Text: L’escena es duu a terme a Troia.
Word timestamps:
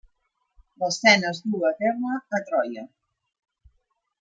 L’escena 0.83 1.33
es 1.35 1.41
duu 1.51 1.67
a 1.69 1.71
terme 1.83 2.15
a 2.39 2.41
Troia. 2.49 2.89